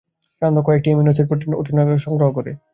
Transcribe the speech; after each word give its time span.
সাধারণত 0.31 0.59
কয়টি 0.67 0.87
amino 0.89 1.11
acid 1.13 1.27
protein 1.29 1.51
গঠনে 1.53 1.81
অংশগ্রহণ 1.85 2.31
করে? 2.37 2.51